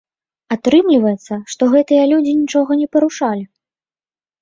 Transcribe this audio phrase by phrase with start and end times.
[0.55, 3.49] Атрымліваецца, што гэтыя людзі нічога не парушалі!